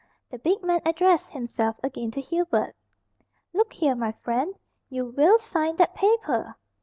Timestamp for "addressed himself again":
0.83-2.09